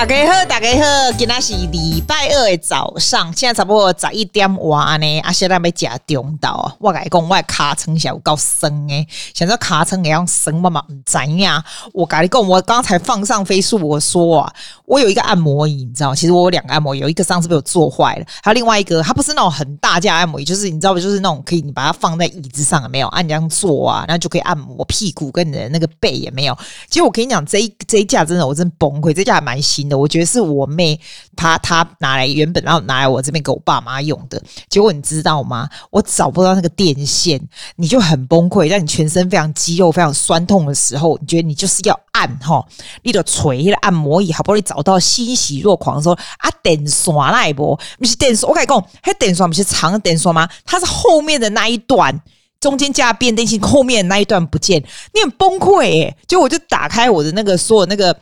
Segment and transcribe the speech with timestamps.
[0.00, 10.82] 大家好，大家好，今天是礼拜二的早上，现在差不多十一点哇呢，啊，现在要吃中昼，我跟你讲，我的尻川是有够酸诶，想说尻川会用酸吗嘛？
[10.88, 11.62] 唔知呀，
[11.92, 14.50] 我跟你讲，我刚才放上飞速我说啊，
[14.86, 20.98] 我有一个按摩椅，你知道，其实我有两个按摩椅，有一个上次被我坐坏了，还有另外一个，它不是那种很大架按摩椅，就是你知道不？
[20.98, 26.56] 就是那种可以你把它放在椅子上，没有按这样坐啊，然后就可以按摩屁股跟你的那个背也没有。
[26.88, 29.89] 其实我跟你讲，这一这一架真的，我真崩溃，这架还蛮新。
[29.96, 30.98] 我觉得是我妹
[31.36, 35.68] 她她拿来原本然后拿来我这边给我爸妈用的，结果你知道吗？
[35.90, 37.40] 我找不到那个电线，
[37.76, 42.64] 你就很崩溃，在你全身非常肌肉非常酸痛的时候，你觉得你就是要按哈，
[43.02, 50.48] 你的锤的按摩椅，好不容易找到欣喜若狂的时候啊，电刷那一波不是电刷，我跟你讲，还电刷不是长的电刷吗？
[50.64, 52.20] 它是后面的那一段。
[52.60, 54.80] 中间加变电器，后面那一段不见，
[55.14, 56.16] 你很崩溃诶。
[56.28, 58.14] 就我就打开我的那个所有那个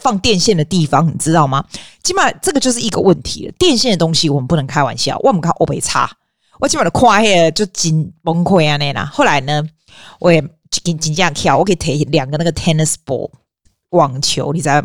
[0.00, 1.62] 放电线的地方，你知道吗？
[2.02, 3.52] 起码这个就是一个问题了。
[3.58, 6.10] 电线的东西我们不能开玩笑，我们看欧北差，
[6.58, 9.04] 我基本上跨黑就紧崩溃啊那啦。
[9.04, 9.62] 后来呢，
[10.18, 13.30] 我也紧紧这样跳，我可以提两个那个 tennis ball
[13.90, 14.82] 网球，你知道？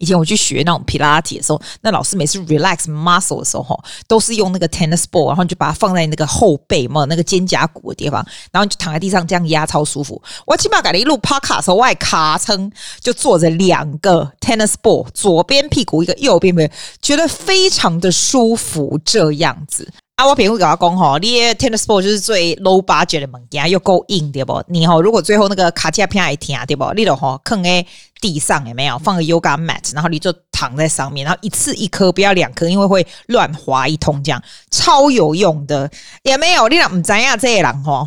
[0.00, 10.20] 以前我去学那种皮拉提的时候，那老师每次 relax muscle 的时候，都是用那个 tennis ball，然后你就把它放在那个后背嘛，那个肩胛骨的地方，然后你就躺在地上这样压，超舒服。
[10.46, 16.70] 我起码改了一路 podcast 的时候，我还卡撑就坐着两个 tennis ball，左边屁股一个，右边没
[17.02, 19.92] 觉得非常的舒服，这样子。
[20.20, 24.62] 啊，我平会跟他讲吼，你 tennis ball 就是最 low budget 的物件，又够硬对不？
[24.68, 26.92] 你吼如果最后那个卡架片还疼对不？
[26.92, 27.86] 你就吼放在
[28.20, 28.98] 地上有没有？
[28.98, 35.90] 放个 yoga mat，然后你就躺在上面，然后一次一颗，不要两颗，因为会乱滑一通，这样超有用的。
[36.22, 38.06] 也没有，你俩唔知呀，这个人吼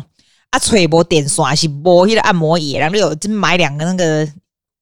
[0.50, 4.28] 啊，吹波电刷是波迄个按摩椅，然后你有就买两个那个。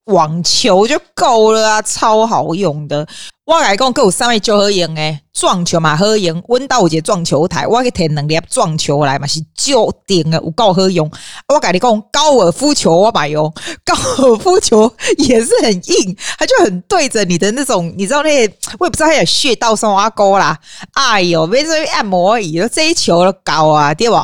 [0.06, 3.06] 网球就够了啊，超好用的。
[3.44, 6.42] 我来讲，够三位就好用诶，撞球嘛好用。
[6.46, 11.10] 温到有一个撞球台，我去摕两粒撞球来嘛是就定的，有够好用。
[11.48, 13.52] 我甲你讲，高尔夫球我买用，
[13.84, 20.56] 高尔夫球也是很硬，它就很对着你的那种，你知道那些，我也不知道它有穴道什么勾啦。
[20.92, 24.16] 哎呦，没说按摩椅，这一球都高啊，对不？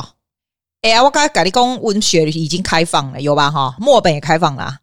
[0.82, 3.50] 哎呀，我刚才跟你讲，温血已经开放了，有吧？
[3.50, 4.76] 哈，墨本也开放了。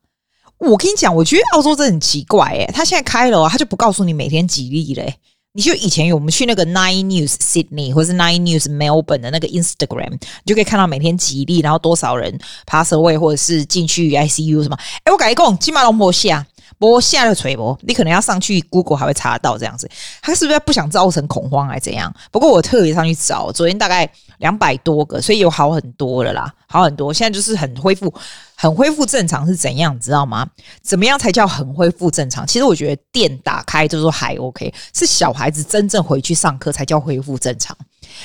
[0.60, 5.16] 我跟你讲，我觉得澳洲真的很奇怪诶，他现在开了，他就不告诉你每天几例嘞。
[5.58, 14.78] 你就以前有我们去那个 Nine News Sydney 或是 Nine News Melbourne 的那个 Instagram，你就可以看到每天几例，然后多少人 pass away 或者是进去 ICU 什么。
[15.06, 16.46] 诶，我跟你讲，起码都没下，
[16.78, 19.90] 没下的锤不，你可能要上去 Google 还会查得到这样子。
[20.22, 22.14] 他是不是不想造成恐慌还是怎样？
[22.32, 24.10] 不过我特别上去找，昨天大概
[24.40, 27.14] 两百多个，所以有好很多了啦，好很多。
[27.14, 28.14] 现在就是很恢复。
[28.58, 30.48] 很恢复正常是怎样，你知道吗？
[30.82, 32.48] 怎么样才叫很恢复正常？
[32.48, 37.76] 其实我觉得店打开就说还 OK，是小孩子真正回去上课才叫恢复正常。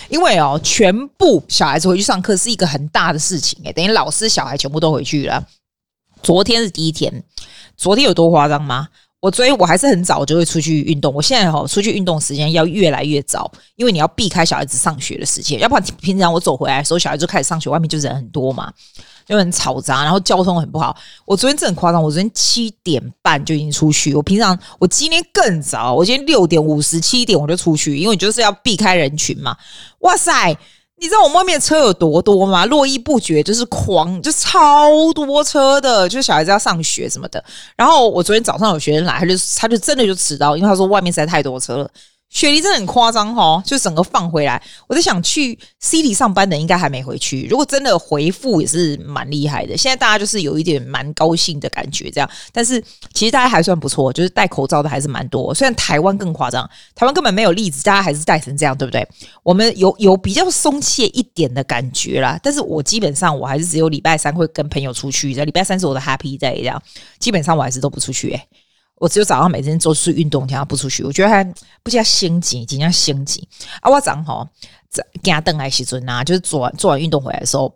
[0.08, 5.44] 因为哦，全部小孩子回去上课是一个很大的事情诶，等于老师小孩全部都回去了。
[6.22, 7.22] 昨天是第一天，
[7.76, 8.88] 昨天有多夸张吗？
[9.20, 18.72] 我昨天我还是很早就会出去运动，我现在哈出去运动时间要越来越早，因为你要避开小孩子上学的时间，要不然平常我走回来的时候，小孩就开始上学，外面就人很多嘛。
[19.26, 20.96] 就很嘈杂，然后交通很不好。
[21.24, 24.12] 我昨天真的很夸张，我昨天七点半就已经出去。
[24.12, 29.56] 我平常我今天更早，我今天六点五十七点我就出去，因为就是要避开人群嘛。
[30.00, 30.56] 哇塞，
[31.00, 32.66] 你知道我们外面车有多多吗？
[32.66, 37.42] 络绎不绝，就是狂，就超多车的，就是小孩子要上学什么的。
[37.74, 41.90] 然后我昨天早上有学生来，他就他就真的就迟到，因为他说外面实在太多车了。
[42.30, 44.62] 雪梨真的很夸张齁，就整个放回来。
[44.86, 47.46] 我在想去 City 上班的应该还没回去。
[47.50, 49.76] 如果真的回复也是蛮厉害的。
[49.76, 52.30] 现在大家就是有一点蛮高兴的感觉，这样。
[52.52, 52.80] 但是
[53.12, 55.52] 其实大家还算不错，就是戴口罩的还是蛮多。
[55.52, 59.06] 虽然台湾更夸张，台湾根本没有例子，大家还是戴成这样，对不对？
[59.42, 62.38] 我们有有比较松懈一点的感觉啦。
[62.42, 66.80] 但是我基本上我还是只有礼拜三会跟朋友出去，在礼拜三是我的 Happy Day 这样。
[67.18, 68.48] 基本上我还是都不出去诶、
[69.00, 71.02] 我只有早上每天做出运动，其他不出去。
[71.02, 71.42] 我觉得还
[71.82, 73.48] 不加心急，尽量心急
[73.80, 73.90] 啊！
[73.90, 74.46] 我早上吼
[74.90, 77.74] 在加登来时阵呐，就是做完做完运动回来的时候，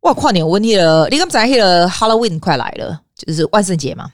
[0.00, 4.10] 哇，跨年问题了，你刚才那个 Halloween 快来了，就是万圣节嘛。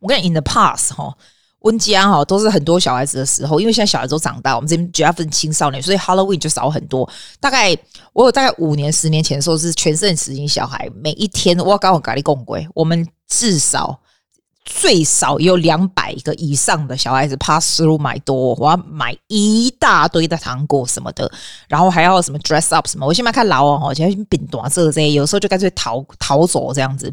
[0.00, 1.16] 我跟你 in the past 哈，
[1.60, 7.08] 温家哈都是很多小孩子的时候，因为现在小孩子都长大，我们这边绝大部分青少年，所以 Halloween 就少很多。
[7.38, 7.72] 大概
[8.12, 14.00] 我有大概五年、十年前的时候是全盛时期，小孩每一天我刚好咖喱共归，我们至少。
[14.64, 21.30] 最少有两百个以上的小孩子 pass through 买多，我要买一大堆的糖果什么的，
[21.68, 23.06] 然后还要什么 dress up 什么。
[23.06, 27.12] 我现在看老哦，现在饼短这这些，有时候就干脆逃逃走这样子。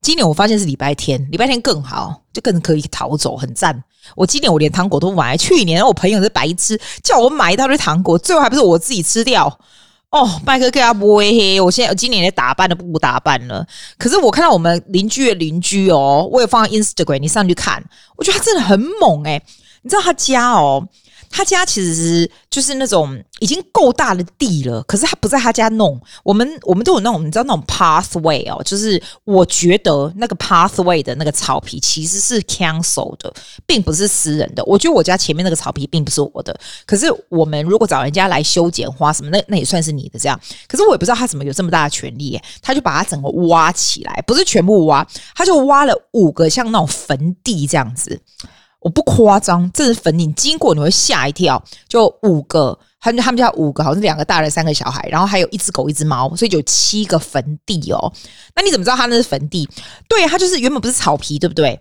[0.00, 3.82] 今年我发现是礼拜天，礼拜天更好，就更可以逃走，很赞。
[4.14, 9.58] 我今年我连糖果都不买，去年我朋友是白痴，叫我买一大堆糖果，最后还不是我自己吃掉。
[10.14, 13.66] 哦，麦克给他不会黑，我现在今年的打扮都不打扮了。
[13.98, 17.82] 可是我看到我们邻居的邻居哦，我有放 Instagram，你上去看，
[18.14, 19.42] 我觉得他真的很猛诶、
[19.82, 20.88] 你知道他家哦。
[21.30, 26.00] 他家其实是就是那种已经够大的地了，可是他不在他家弄。
[26.22, 33.32] 我们我们都有那种你知道那种 pathway 哦，就是我觉得那个 pathway 的那个草皮其实是 council 的，
[33.66, 34.64] 并不是私人的。
[34.64, 40.40] 我觉得我家前面那个草皮并不是我的，可是我们如果找人家来修剪花什么，那那也算是你的这样。
[40.68, 48.20] 可是我也不知道他怎么有这么大的权利，他就把它整个挖起来，不是全部挖，他就挖了五个像那种坟地这样子。
[48.84, 51.60] 我不夸张，这是坟地，经过你会吓一跳。
[51.88, 58.12] 就五个，他们他们家五个，好像是两个大人，三个小孩，然后还有一只狗，一只猫，所以就有七个坟地哦。
[58.54, 59.66] 那你怎么知道他那是坟地？
[60.06, 61.80] 对，他就是原本不是草皮，对不对？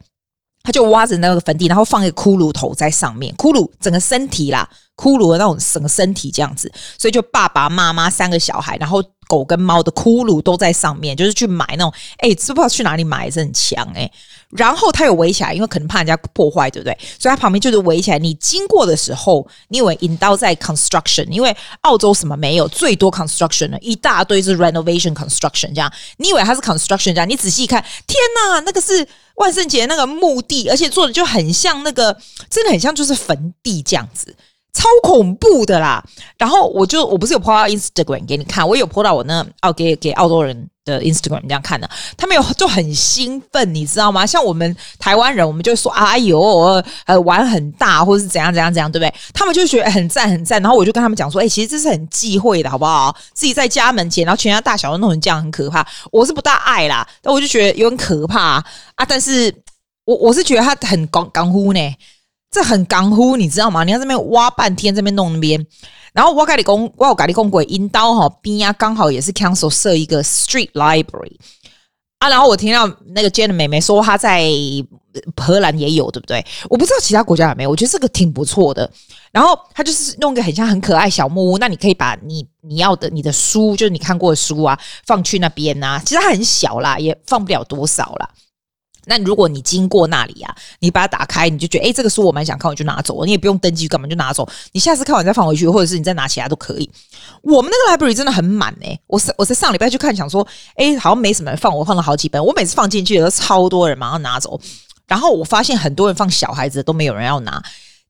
[0.64, 4.66] 他就挖着那个坟地，然后放一个骷髅头在上面，骷髅整个身体啦，
[4.96, 9.04] 骷髅的那种整个身体这样子，所以就爸爸妈妈三个小孩，然后。
[9.26, 13.32] 狗跟猫的骷髅都在上面，就是去买那种，哎、欸，知不知道去哪里买？
[13.32, 14.12] 是很强哎、
[14.56, 16.98] 然后他有围起来，因为可能怕人家破坏，对不对？
[17.20, 18.20] 所以他旁边就是围起来。
[18.20, 25.92] 你经过的时候，你以为引刀在 construction，因为澳洲什么没有，最多 construction 的一大堆是 renovation construction 这样。
[26.18, 27.28] 你以为它是 construction 这样？
[27.28, 32.16] 你仔细看，天哪，那个是万圣节那个墓地，而且做的就很像那个，
[32.50, 34.36] 真的很像就是坟地这样子。
[34.76, 36.04] 超恐怖的啦！
[36.36, 44.26] 然后我就我不是有 po 到 Instagram 给你看，我有 po 到我那哦给给澳洲人的 Instagram 这样看的，他们有就很兴奋，你知道吗？
[44.26, 46.40] 像我们台湾人，我们就说哎呦，
[47.06, 49.14] 呃玩很大，或者是怎样怎样怎样，对不对？
[49.34, 50.62] 他们就觉得很赞很赞。
[50.62, 53.16] 然后我就跟他们讲说，哎，其实这是很忌讳的，好不好？
[53.34, 55.86] 自己在家门前，然后全家大小都弄成这样，很可怕。
[56.12, 58.62] 我是不大爱啦，但我就觉得有点可怕
[58.96, 59.06] 啊。
[59.08, 59.54] 但是
[60.06, 61.80] 我我是觉得他很港港呼呢。
[62.54, 63.84] 这很刚乎，你知道吗？
[63.84, 65.66] 你要这边挖半天，这边弄那边，
[66.14, 71.36] 然后我跟你讲，我有跟你讲过，阴道哈边啊，刚好也是 council 设一个 street library
[72.20, 72.30] 啊。
[72.30, 74.44] 然后我听到那个 Jane 的妹妹说，她在
[75.36, 76.46] 荷兰也有，对不对？
[76.70, 78.90] 我不知道其他国家有没有，我觉得这个挺不错的。
[79.32, 86.00] 然后他就是弄个很像很可爱小木屋，那你可以把你你要的你的书，就是你看过的书啊，放去那边啊。
[86.06, 88.30] 其实它很小啦，也放不了多少啦。
[89.06, 94.48] 那如果你经过那里啊，你把它打开，你就觉得诶，这个书我蛮想看，我就拿走，你也不用登记干嘛，就拿走。
[94.72, 96.90] 你下次看完再放回去，或者是你再拿其他都可以。
[97.42, 100.46] 我们那个 library 真的很满诶，我是我是上礼拜去看，想说
[100.78, 102.44] 诶，好像没什么人放，我放了好几本。
[102.44, 104.60] 我每次放进去都超多人马上拿走，
[105.08, 107.62] 然后我发现很多人放小孩子都没有人要拿，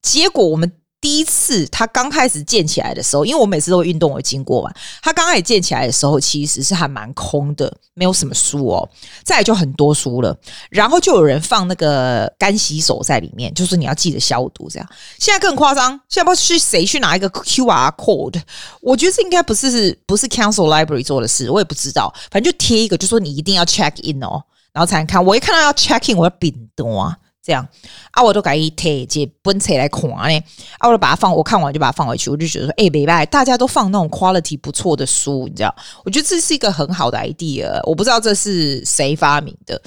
[0.01, 0.72] 结果我们。
[1.03, 4.73] 第一次他刚开始建起来的时候，因为我每次都会运动，我经过嘛。
[5.01, 8.89] 他刚开始建起来的时候，其实是还蛮空的，没有什么书哦。
[9.25, 10.33] 再来就很多书了，
[10.69, 14.89] 然后就有人放那个干洗手在里面，就是你要记得消毒这样。
[15.19, 18.41] 现在更夸张，现在不知道是谁去拿一个 QR code，
[18.79, 22.13] 我觉得这应该不是不是 Council Library 做的事，我也不知道。
[22.31, 24.41] 反正就贴一个，就说你一定要 check in 哦，
[24.71, 25.21] 然后才能看。
[25.25, 27.17] 我一看到要 check in，我要屏多啊。
[27.44, 27.68] 这样
[28.12, 30.44] 啊，我都改一贴这本册来看呢。
[30.78, 32.30] 啊，我就把它放，我看完就把它放回去。
[32.30, 35.75] 我就觉得说，哎、欸，没办法，大家都放那种 quality 不错的书，你知道？
[36.06, 37.79] 我觉得这是一个很好的 idea。
[37.84, 39.82] 我不知道这是谁发明的。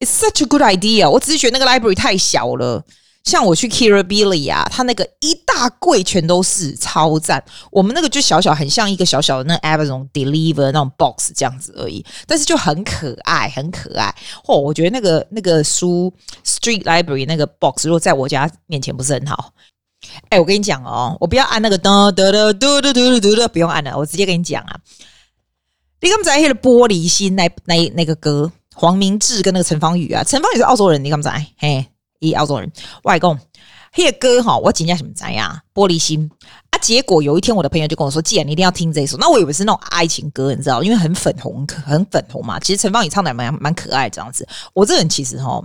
[0.00, 1.10] It's such a good idea。
[1.10, 2.82] 我只是觉得那个 library 太小了。
[3.28, 7.44] 像我去 Kirabili 啊，他那个一大柜全都是超赞。
[7.70, 14.12] 我们那个就小小，很像一个小小的那 Amazon Deliver 那种 box 这样子而已，但是就很可爱，很可爱。
[14.46, 16.10] 哦，我觉得那个那个书
[16.42, 19.52] Street Library 那个 box 如果在我家面前不是很好。
[20.30, 24.80] 哎，我跟你讲哦，我不要按那个噔噔噔嘟嘟嘟嘟嘟，不用按了，我直接跟你讲啊。
[26.00, 31.86] 你刚才黑的玻璃心那那那个歌，黄明志跟那个陈芳语啊，陈芳语是澳洲人，你刚才嘿。
[32.18, 32.70] 一澳洲人
[33.02, 33.38] 外公，
[33.96, 35.62] 那个歌哈，我今天什么在呀？
[35.74, 36.30] 玻璃心
[36.70, 36.78] 啊！
[36.80, 42.58] 结果有一天，我的朋友就跟我说：“既然你一定要听这一首，那我以为是那种爱情歌，你知道，因为很粉红，很粉红嘛。
[42.60, 44.46] 其实陈芳语唱的蛮蛮可爱，这样子。
[44.72, 45.62] 我这人其实哈。”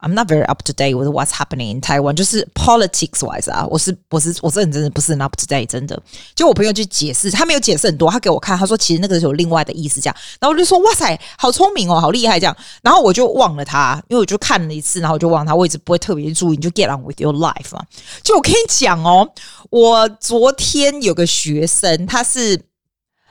[0.00, 5.34] I'm not very up to date with what's happening in Taiwan，就是 politics wise 啊，我是我是我是很真的不是 up
[5.36, 6.00] to date，真的。
[6.36, 10.14] 就我朋友去解释，他没有解释很多，他给我看，他说其实那个是有另外的意思，这样。
[10.38, 12.56] 然后我就说哇塞，好聪明哦，好厉害这样。
[12.80, 17.82] 然后我就忘了他，因为我就看了一次，然后我就忘了他，我一直不会特别注意，你就 get on with your life 嘛。
[18.22, 19.28] 就我跟你讲哦，
[19.70, 22.60] 我昨天有个学生，他是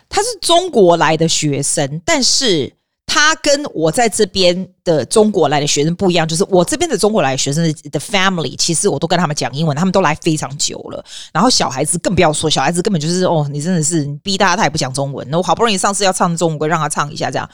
[0.09, 2.73] 他是中国来的学生，但是。
[3.17, 11.03] 他跟我在这边的中国来的学生不一样，就是我这边的中国来的学生的 family，其实我都跟他们讲英文，他们都来非常久了。
[11.33, 15.27] 然后小孩子更不要说，小孩子根本就是哦，你真的是逼大家，他也不讲中文。
[15.31, 17.49] 那我好不容易上次要唱中文歌，让他唱一下这样。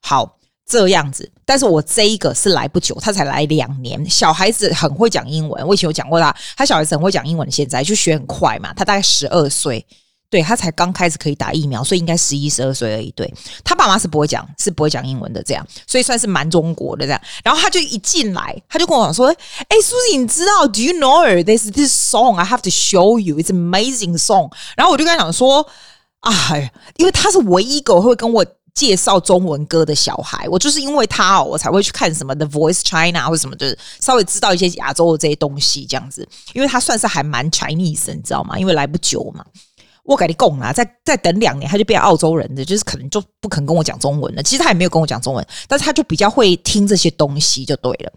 [0.00, 4.08] 好，这样子，但是我这一个是来不久，他才来两年。
[4.08, 8.72] 小孩子很会讲英文，我以前有讲过他，他小孩子很会讲英文，现在就学很快嘛。
[8.72, 9.84] 他大概十二岁，
[10.32, 13.10] 对，他才刚开始可以打疫苗，所以应该十一、十二岁而已。
[13.10, 13.30] 对，
[13.62, 17.20] 他爸妈是不会讲，是不会讲英文的，这样，所以算是蛮中国的这样。
[17.44, 19.26] 然后他就一进来，他就跟我讲说
[19.68, 22.36] ：“哎，Susie，你知道？Do you know this this song?
[22.36, 23.36] I have to show you.
[23.36, 25.66] It's amazing song。”然后我就跟他讲说
[26.20, 36.26] ：“哎，因为他是唯一一个会跟我。”介绍中文歌的小孩，我就是因为他哦，我才会去看什么 The Voice China 或者什么，就是稍微知道一些亚洲的这些东西这样子。
[36.54, 38.58] 因为他算是还蛮 Chinese，你知道吗？
[38.58, 39.44] 因为来不久嘛，
[40.04, 44.42] 我跟你供啦，再再等两年，他就变澳洲人的，就是可能就不肯跟我讲中文了。
[44.42, 48.12] 其实他也没有跟我讲中文，但是他就比较会听这些东西，就对了。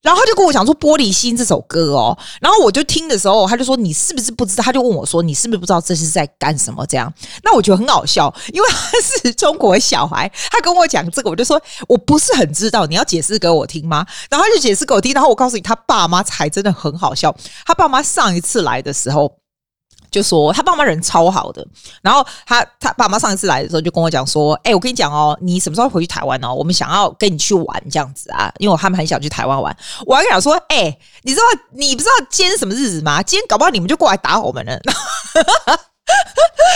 [0.00, 4.62] 然后他就跟我讲说《玻璃心》这首歌哦，然后我就听的时候，他就说你是不是不知道？
[4.62, 6.86] 他就问我说你是不是不知道这是在干什么？
[6.86, 7.12] 这样，
[7.42, 14.06] 那我觉得很好笑，因为他是中国小孩，他跟我讲这个，我就说我不是很知道，你要解释给我听吗？
[14.30, 17.34] 然后他就解释给我听，然后我告诉你，他爸妈才真的很好笑。
[17.66, 19.38] 他爸妈上一次来的时候。
[20.10, 21.66] 就说他爸妈人超好的，
[22.02, 26.52] 然后他他爸妈上一次来的时候就跟我讲说，哎、我跟你讲哦，你什么时候回去台湾哦？
[26.52, 29.76] 我们想要跟你去玩这样子啊，因为他们很想去台湾玩。
[30.06, 33.22] 我还跟他说，哎、你知道你不知道今天什么日子吗？
[33.22, 34.78] 今天搞不好你们就过来打我们了。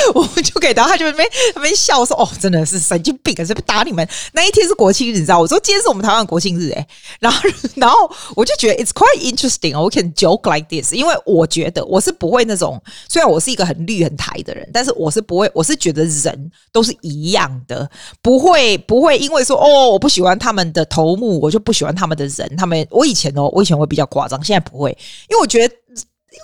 [0.15, 6.87] 我们就给他，他就那边那边笑说：“哦，真的是神经病，可是打你们那一天是国庆日，你知道？”我说：“今天是我们台湾国庆日。”哎，
[7.21, 7.41] 然后
[7.77, 9.79] 然后我就觉得 it's quite interesting。
[9.81, 17.89] 我 can joke like this，因为我觉得我是不会那种，虽然我是一个很绿很台的人，但是我是不会，我是觉得人都是一样的，
[18.23, 22.57] 不会不会因为说哦，我不喜欢他们的头目，我就不喜欢他们的人。
[22.57, 24.91] 他们我以前哦，我以前会比较夸张，现在不会，
[25.29, 25.75] 因为我觉得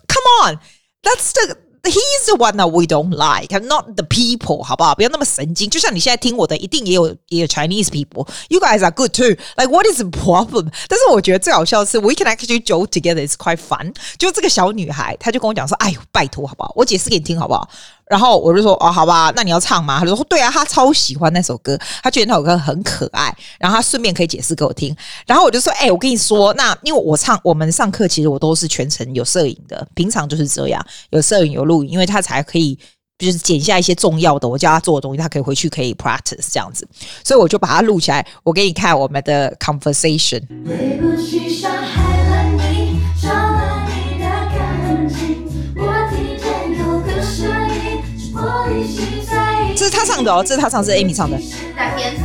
[0.07, 1.68] come on，that's the。
[1.89, 4.95] He's the one that we don't like, not the people，好不好？
[4.95, 5.71] 不要那么神经。
[5.71, 8.29] 就像你现在听我的，一定也有也有 Chinese people.
[8.49, 9.37] You guys are good too.
[9.57, 10.71] Like what is the problem？
[10.89, 13.27] 但是我觉得最好笑的是，we can actually joke together.
[13.27, 13.95] It's quite fun.
[14.19, 16.73] 就这个小女孩，她就跟我讲说：“哎呦，拜托，好不好？
[16.77, 17.69] 我解释给你听，好不好？”
[18.09, 19.99] 然后我就说哦，好吧，那你要唱吗？
[19.99, 24.97] 他就说对啊，他超喜欢那首歌，他觉得那首歌很可爱，然后他顺便可以解释给我听。
[25.27, 32.79] 然后我就说，哎，我跟你说，那因为我唱，我们上课其实我都是全程有摄影的，平常就是这样，有摄影有录影，因为他才可以
[33.19, 36.89] 就是剪下一些重要的，我叫他做的东西，他可以回去可以 practice 这样子，
[37.25, 40.41] 所以我就把它录起来，我给你看我们的 conversation。
[41.31, 41.78] 这是他
[50.09, 51.39] 唱的哦，这是他唱，是 Amy 唱的。
[51.77, 52.25] 在蝙蝠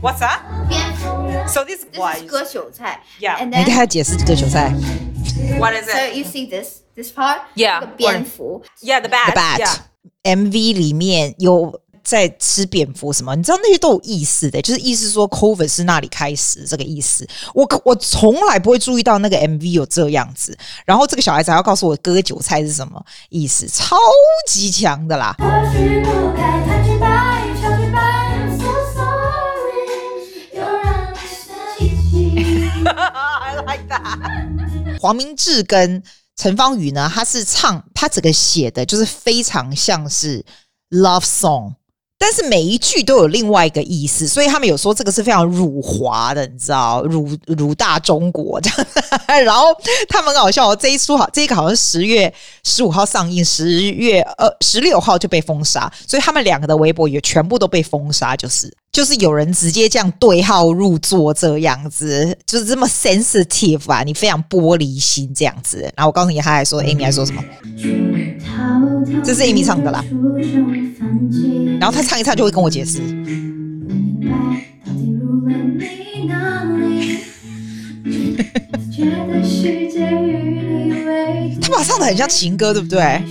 [0.00, 0.40] ，What's that？
[0.68, 1.06] 蝙蝠。
[1.46, 3.02] So this is 割韭菜。
[3.20, 3.44] Yeah。
[3.44, 4.72] 你给他解释割韭菜。
[5.58, 5.92] What is it?
[5.92, 7.40] So you see this this part?
[7.54, 7.84] Yeah。
[7.96, 8.62] 蝙蝠。
[8.82, 9.32] Yeah, the bat.
[9.32, 9.78] The bat.
[10.24, 11.80] MV 里面有。
[12.06, 13.34] 在吃蝙蝠什么？
[13.34, 17.26] 你知道那些都有意思的，就是意思说 COVID 是那里开始这个意思。
[17.52, 20.56] 我我从来不会注意到那个 MV 有这样子。
[20.84, 23.96] 然后这个小孩子还要告诉我割韭菜是什么意思，超
[24.48, 25.34] 级强的啦。
[35.00, 36.00] 黄明志跟
[36.36, 40.44] 陈芳语呢，他是唱他整个写的就是非常像是
[40.90, 41.74] love song。
[42.18, 48.86] 但是每一句都有另外一个意思，所以他们有说这个是非常辱华的，你知道，辱辱大中国这样。
[49.44, 49.66] 然后
[50.08, 52.32] 他们很好笑哦，这一出好，这一个好像是十月
[52.64, 65.82] 十五号上映，十月呃十六号就被封杀，所以他们两个的微博也全部都被封杀，就是就是有人直接这样对号入座这样子，就是这么 sensitive 啊，你非常玻璃心这样子。
[65.94, 67.44] 然后我告诉你，他还说，Amy 还说什么？
[69.22, 70.02] 这是 Amy 唱的啦。
[71.78, 73.00] 然后他唱一唱就会跟我解释。
[81.60, 83.22] 他把他唱的很像情歌，对不对？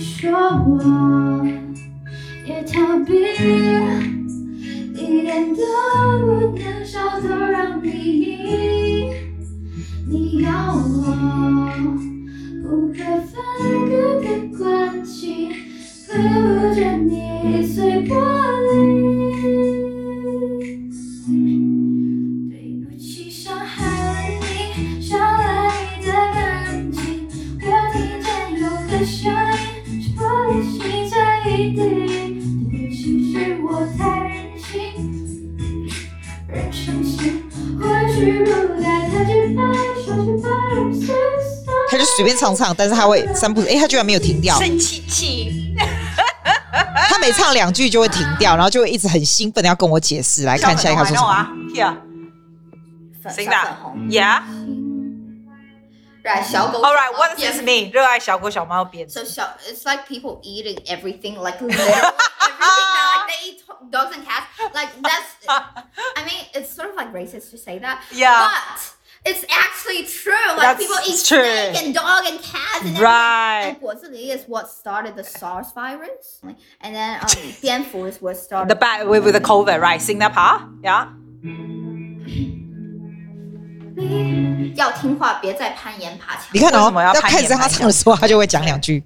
[41.88, 44.58] 他就随便唱唱，但是他会三步，哎，他居然没有停掉。
[44.58, 45.74] 生气气，
[47.08, 50.42] 他每唱两句就会停掉，然后就会一直很兴奋的要跟我解释。
[50.44, 51.94] 来看下一个说什么啊？Here，
[53.24, 53.46] 小粉
[53.82, 54.85] 红，Yeah。
[56.25, 56.81] Right，小狗。
[56.83, 57.91] All right，what does this mean？
[57.91, 59.09] 热爱小狗小猫边。
[59.09, 64.45] So 小，it's like people eating everything, like literally everything that like they eat dogs and cats.
[64.73, 68.03] Like that's, I mean, it's sort of like racist to say that.
[68.11, 68.49] Yeah.
[68.49, 70.33] But it's actually true.
[70.57, 71.43] Like That's people eat true.
[71.43, 73.03] snake and dog and cats and everything.
[73.03, 73.63] Right.
[73.69, 76.41] And 果子狸 is what started the SARS virus.
[76.81, 77.27] And then um,
[77.61, 79.99] 蝙蝠 is what started The bad with with the COVID, right?
[79.99, 81.07] Sing that part, yeah.
[84.75, 86.45] 要听话，别再攀岩爬墙。
[86.53, 89.03] 你看哦为什么，要要攀岩开始他唱的时候，他就会讲两句。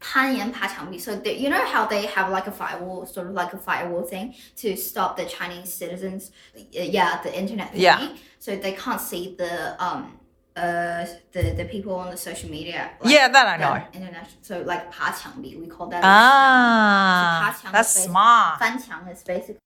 [0.00, 0.98] 攀岩爬墙壁。
[0.98, 4.32] So they, you know how they have like a firewall, sort of like a firewall thing
[4.62, 7.80] to stop the Chinese citizens, uh, yeah, the internet thing.
[7.80, 7.98] Yeah.
[8.38, 10.12] So they can't see the um
[10.54, 12.90] uh the the people on the social media.
[13.02, 13.82] Yeah, that I the know.
[13.92, 14.38] International.
[14.42, 16.00] So like 爬墙壁, we call that.
[16.02, 18.58] Ah, 是爬墙 that's 的 face- smart.
[18.58, 19.56] 翻墙 is basically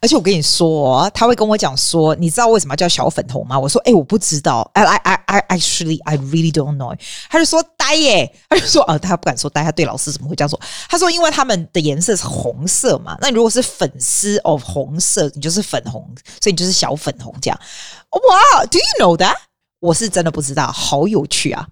[0.00, 3.58] 而且我跟你说、哦，他会跟我讲说，你知道为什么叫小粉红吗？
[3.58, 4.70] 我说，哎、欸，我不知道。
[4.74, 6.96] I I I I actually I really don't know。
[7.28, 10.60] 他就说呆耶，他就说，呃，他不敢说呆，他对老师怎么会这样说？
[10.88, 16.08] 他说，因为他们的颜色是红色嘛，那如果是粉丝哦，红色，你就是粉红，
[16.40, 17.60] 所以你就是小粉红这样。
[18.10, 19.34] 哇、wow,，Do you know that？
[19.80, 21.66] 我是真的不知道，好有趣啊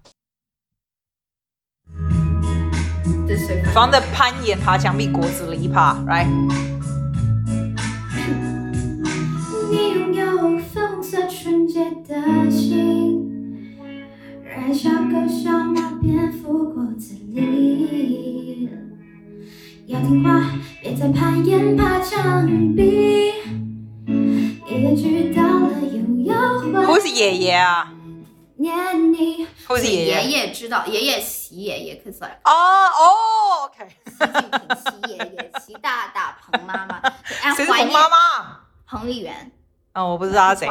[3.73, 6.72] From the 攀岩爬墙壁果子狸 part, right?
[9.73, 13.75] 你拥有粉红色纯洁的心，
[14.43, 18.69] 热爱小狗、小猫、蝙蝠、果子狸。
[19.87, 20.47] 要听话，
[20.79, 23.33] 别再攀岩爬墙壁。
[24.67, 27.91] 爷爷知道了又要还 Who's 爷爷啊？
[28.57, 29.47] 念你。
[29.67, 33.87] 我是爷爷爷爷知道，爷爷习爷爷 cos 哦哦，OK。
[34.05, 37.01] 习近平、习爷爷、习大大、彭妈妈，
[37.41, 38.59] 哎谁是彭妈妈？
[38.85, 39.51] 彭丽媛。
[39.93, 40.67] 哦，我不知道他谁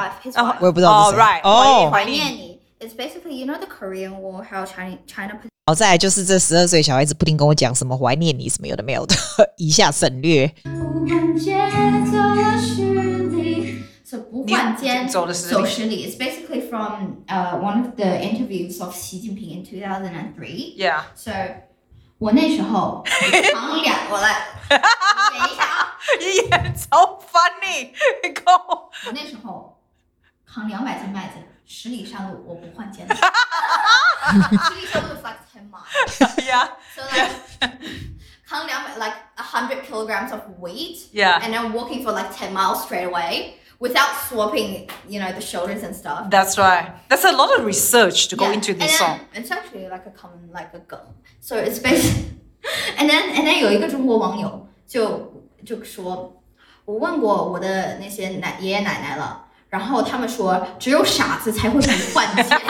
[0.61, 2.61] 我也不知道哦是谁哦怀怀念你。
[2.81, 9.15] It's basically you know the Korean War how China China 然后再来就是这十二岁小孩子不停跟我讲什么怀念你什么有的没有的，
[9.57, 10.53] 以下省略。
[10.65, 12.83] 不换肩走了十
[13.31, 20.77] 里，so 不换肩走了十里走十里 is basically from uh one of the interviews of 习近平 in 2003.
[20.77, 21.31] Yeah，So
[22.19, 23.05] 我那时候
[23.53, 24.35] 扛两，我来
[26.20, 27.94] 演 一 下啊，爷爷超 funny，
[28.44, 28.90] 够。
[29.06, 29.80] 我那时候
[30.46, 31.34] 扛两百斤麦子，
[31.66, 36.46] 十里山路我不换肩的，十里山路 is like ten miles.
[36.46, 37.32] Yeah, So like,
[38.48, 41.42] 扛两百 like a hundred kilograms of weight, yeah.
[41.42, 45.84] and then walking for like ten miles straight away without swapping, you know, the shoulders
[45.84, 46.30] and stuff.
[46.30, 46.94] That's right.
[47.10, 49.20] That's a lot of research to go Yeah, into and this then song.
[49.34, 51.14] It's actually like a common like a gun.
[51.42, 52.40] So it's basically,
[52.98, 56.43] and then and then 有一个中国网友就 就说，
[56.85, 62.47] 我问过我的那些奶爷爷奶奶了，然后他们说只有傻子才会不换钱。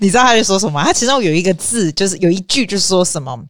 [0.00, 0.82] 你知道他在说什么？
[0.82, 3.44] 他其中有一个字，就是有一句，就说什么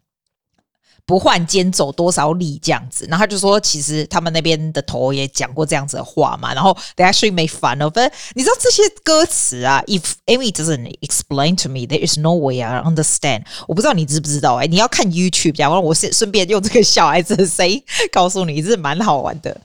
[1.05, 3.07] 不换肩走多少里这样子。
[3.09, 6.55] 然后他就说，其实他们那边的头也讲过这样子的话嘛。
[6.55, 8.13] 然后 they actually make fun of it。
[8.35, 13.45] 你知道这些歌词啊？If Amy doesn't explain to me, there is no way I understand。
[13.67, 14.69] 我不知道你知不知道哎、欸？
[14.69, 19.61] 你要看 YouTube，然后我是顺便用这个小孩子的声音 告诉你，这是蛮好玩的。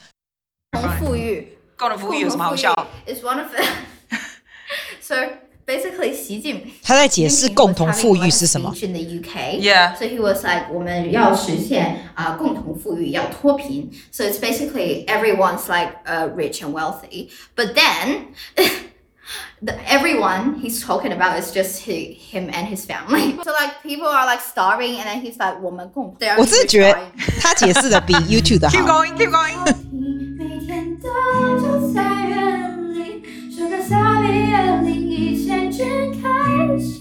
[0.72, 2.74] 共同富裕，共同富裕有什么好笑
[3.06, 3.64] ？？It's one of the
[5.00, 5.16] so
[5.67, 6.73] basically 习近平。
[6.83, 8.75] 他在解释共同富裕是什么。
[8.83, 9.95] In the UK, Yeah.
[9.97, 13.91] So he was like, 我们要实现啊、共同富裕，要脱贫。
[14.11, 18.35] So it's basically everyone's like uh, rich and wealthy, but then.
[19.65, 23.37] The, everyone he's talking about is just he, him and his family.
[23.45, 26.17] So like people are like starving, and then he's like, 我们共。
[26.19, 27.41] They are 我真的 rich 觉得 dying.
[27.41, 29.05] 他解释的比 YouTube 的 Keep 好。
[29.05, 29.55] going, keep going.
[30.37, 31.09] 每天都
[31.61, 33.23] 走在园里，
[33.57, 34.27] 说个撒币
[35.77, 37.01] 月领一千真开心。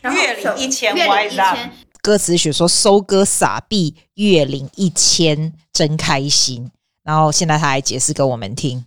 [0.00, 1.54] 然后月领一千月 why 领 is 一 that？
[1.54, 6.70] 千，歌词写说收割撒币月领一千真开心，
[7.02, 8.84] 然后现在他来解释给我们听。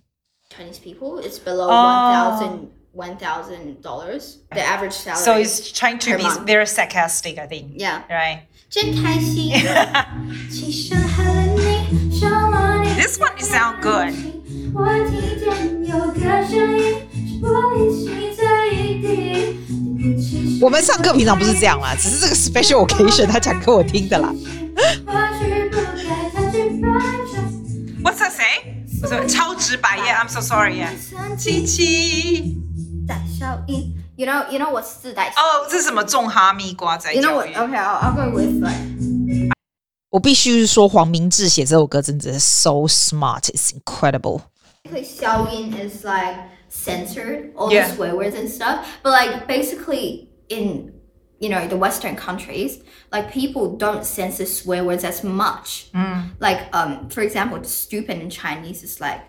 [0.50, 1.74] Chinese people, it's below Oh.
[1.74, 2.60] one thousand
[2.94, 4.38] one thousand dollars.
[4.52, 5.24] The average salary.
[5.24, 6.46] So he's trying to Per be month.
[6.46, 7.78] very sarcastic, I think.
[7.78, 8.02] yeah.
[8.10, 8.42] Right.
[8.70, 9.52] 真 开心。
[10.52, 12.90] 起身喊了你，想了你。
[12.96, 14.14] This one sound good.
[20.61, 24.33] 我们上课平常不是这样啦，只是这个 special occasion 他讲给我听的啦。
[28.03, 28.85] What's that say?
[29.01, 30.89] 不是超直白耶 I'm so sorry 耶。
[31.39, 32.57] 七七。
[33.07, 33.95] 带效应。
[34.17, 37.49] You know, you know what's 自带效应哦，这是什么种哈密瓜在 You know 教 what?
[37.49, 39.55] 育 Okay, I'll, I'll go with like
[40.11, 44.41] 我必须说，黄明志写这首歌真的是 so smart, it's incredible.
[44.83, 46.35] Basically, 消音 is like
[46.71, 48.79] censored, all the swear words and stuff.
[49.03, 50.94] But like basically in
[51.40, 52.80] you know the Western countries,
[53.12, 55.90] like people don't censor swear words as much.
[56.40, 59.22] Like um, for example, stupid in Chinese is like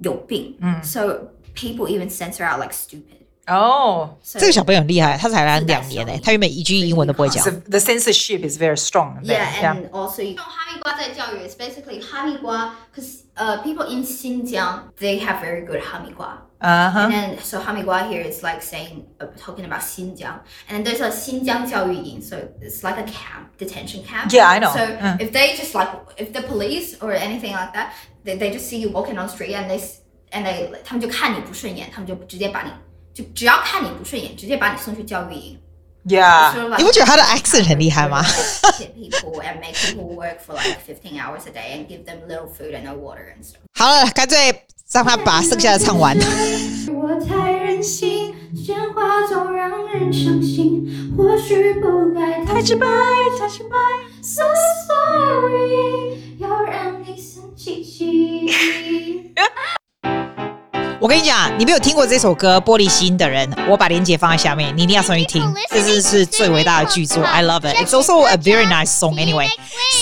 [0.00, 0.56] 有病.
[0.82, 3.18] So people even censor out like stupid.
[3.48, 9.20] 哦、 So 这个小朋友很厉害，他才来两年诶，他原本一句英文都不会讲 so。the censorship is very strong.
[9.24, 9.36] there.
[9.36, 15.66] Yeah, and also 用哈密瓜在教育 is basically 哈密瓜 because uh, people in Xinjiang they have very
[15.66, 16.40] good 哈密瓜.
[16.60, 16.98] Uh huh.
[17.00, 21.00] And then so Hamigua here is like saying uh, talking about Xinjiang, and then there's
[21.00, 24.30] a Xinjiang 教育营, so it's like a camp, detention camp.
[24.32, 24.72] Yeah, I know.
[24.72, 25.18] So Mm.
[25.20, 27.92] if they just like if the police or anything like that,
[28.24, 32.70] they, they just see you walking on the street and they s- and they 他们就看你不顺眼，他们就直接把你
[33.12, 35.58] 就只要看你不顺眼，直接把你送去教育营。
[36.06, 36.52] Yeah.
[36.54, 38.22] Sort of like 你不觉得他的 accent 很厉害吗？
[38.22, 42.26] hit people and make people work for like 15 hours a day and give them
[42.28, 43.58] little food and no water and stuff.
[43.74, 46.17] 好了，干脆 让他把剩下的唱完。
[46.87, 51.13] 我太任性，鲜花总让人伤心。
[51.17, 52.87] 或许不该太直白，
[53.37, 53.75] 太直白。
[54.21, 54.43] So
[54.87, 59.33] sorry，要让你生气气。
[60.99, 67.23] 我跟你讲，你没有听过这首歌《玻璃心》的人，我把链接放在下面，你一定要上去听，这是是最伟大的巨作。
[67.23, 67.75] I love it.
[67.75, 69.15] It's also a very nice song.
[69.15, 69.49] Anyway,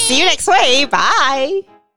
[0.07, 0.89] see you next week.
[0.89, 1.74] Bye.